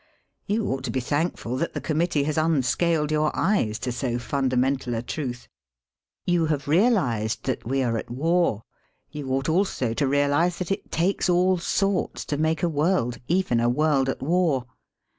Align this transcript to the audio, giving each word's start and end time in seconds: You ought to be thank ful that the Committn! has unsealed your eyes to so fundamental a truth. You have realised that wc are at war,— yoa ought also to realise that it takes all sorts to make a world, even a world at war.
You 0.47 0.65
ought 0.71 0.83
to 0.85 0.89
be 0.89 0.99
thank 0.99 1.37
ful 1.37 1.57
that 1.57 1.75
the 1.75 1.79
Committn! 1.79 2.25
has 2.25 2.35
unsealed 2.35 3.11
your 3.11 3.29
eyes 3.35 3.77
to 3.85 3.91
so 3.91 4.17
fundamental 4.17 4.95
a 4.95 5.03
truth. 5.03 5.47
You 6.25 6.47
have 6.47 6.67
realised 6.67 7.43
that 7.43 7.59
wc 7.59 7.85
are 7.85 7.97
at 7.99 8.09
war,— 8.09 8.63
yoa 9.13 9.29
ought 9.29 9.47
also 9.47 9.93
to 9.93 10.07
realise 10.07 10.57
that 10.57 10.71
it 10.71 10.91
takes 10.91 11.29
all 11.29 11.59
sorts 11.59 12.25
to 12.25 12.37
make 12.37 12.63
a 12.63 12.67
world, 12.67 13.19
even 13.27 13.59
a 13.59 13.69
world 13.69 14.09
at 14.09 14.23
war. 14.23 14.65